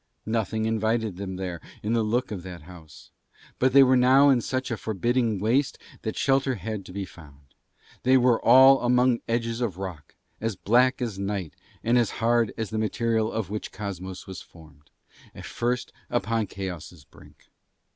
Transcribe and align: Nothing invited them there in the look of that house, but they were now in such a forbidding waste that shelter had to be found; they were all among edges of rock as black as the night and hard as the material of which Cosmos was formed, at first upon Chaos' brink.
Nothing 0.25 0.65
invited 0.65 1.17
them 1.17 1.35
there 1.35 1.61
in 1.83 1.93
the 1.93 2.01
look 2.01 2.31
of 2.31 2.41
that 2.41 2.63
house, 2.63 3.11
but 3.59 3.71
they 3.71 3.83
were 3.83 3.95
now 3.95 4.29
in 4.29 4.41
such 4.41 4.71
a 4.71 4.75
forbidding 4.77 5.39
waste 5.39 5.77
that 6.01 6.17
shelter 6.17 6.55
had 6.55 6.85
to 6.85 6.91
be 6.91 7.05
found; 7.05 7.53
they 8.01 8.17
were 8.17 8.43
all 8.43 8.81
among 8.81 9.19
edges 9.27 9.61
of 9.61 9.77
rock 9.77 10.15
as 10.41 10.55
black 10.55 11.03
as 11.03 11.17
the 11.17 11.21
night 11.21 11.53
and 11.83 11.99
hard 11.99 12.51
as 12.57 12.71
the 12.71 12.79
material 12.79 13.31
of 13.31 13.51
which 13.51 13.71
Cosmos 13.71 14.25
was 14.25 14.41
formed, 14.41 14.89
at 15.35 15.45
first 15.45 15.93
upon 16.09 16.47
Chaos' 16.47 17.03
brink. 17.03 17.45